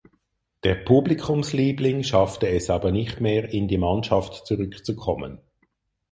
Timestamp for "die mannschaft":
3.67-4.47